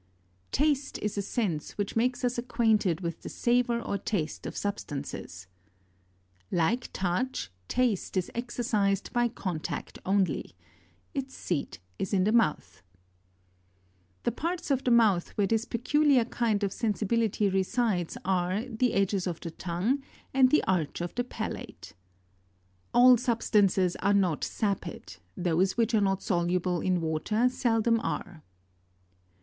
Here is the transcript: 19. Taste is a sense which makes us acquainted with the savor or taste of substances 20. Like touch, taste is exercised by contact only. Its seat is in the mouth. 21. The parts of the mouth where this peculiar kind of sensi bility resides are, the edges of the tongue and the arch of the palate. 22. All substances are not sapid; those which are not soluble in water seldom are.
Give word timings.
19. 0.51 0.51
Taste 0.51 0.97
is 0.97 1.15
a 1.15 1.21
sense 1.21 1.77
which 1.77 1.95
makes 1.95 2.25
us 2.25 2.39
acquainted 2.39 3.01
with 3.01 3.21
the 3.21 3.29
savor 3.29 3.79
or 3.79 3.99
taste 3.99 4.47
of 4.47 4.57
substances 4.57 5.45
20. 6.49 6.55
Like 6.57 6.89
touch, 6.91 7.51
taste 7.67 8.17
is 8.17 8.31
exercised 8.33 9.13
by 9.13 9.27
contact 9.27 9.99
only. 10.03 10.53
Its 11.13 11.35
seat 11.37 11.77
is 11.99 12.15
in 12.15 12.23
the 12.23 12.31
mouth. 12.31 12.81
21. 14.23 14.23
The 14.23 14.31
parts 14.31 14.71
of 14.71 14.83
the 14.83 14.89
mouth 14.89 15.37
where 15.37 15.45
this 15.45 15.65
peculiar 15.65 16.25
kind 16.25 16.63
of 16.63 16.73
sensi 16.73 17.05
bility 17.05 17.53
resides 17.53 18.17
are, 18.25 18.63
the 18.65 18.93
edges 18.95 19.27
of 19.27 19.39
the 19.39 19.51
tongue 19.51 20.01
and 20.33 20.49
the 20.49 20.63
arch 20.63 21.01
of 21.01 21.13
the 21.13 21.23
palate. 21.23 21.93
22. 22.89 22.89
All 22.95 23.17
substances 23.17 23.95
are 23.97 24.15
not 24.15 24.43
sapid; 24.43 25.17
those 25.37 25.77
which 25.77 25.93
are 25.93 26.01
not 26.01 26.23
soluble 26.23 26.81
in 26.81 27.01
water 27.01 27.47
seldom 27.49 27.99
are. 27.99 28.41